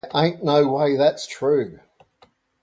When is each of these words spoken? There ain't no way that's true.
There 0.11 0.25
ain't 0.25 0.43
no 0.43 0.67
way 0.67 0.95
that's 0.95 1.27
true. 1.27 1.77